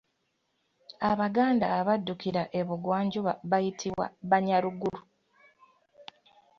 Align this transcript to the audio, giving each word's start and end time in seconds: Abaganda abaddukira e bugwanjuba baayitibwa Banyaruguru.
Abaganda 1.11 1.65
abaddukira 1.79 2.43
e 2.59 2.61
bugwanjuba 2.67 3.31
baayitibwa 3.49 4.05
Banyaruguru. 4.29 5.01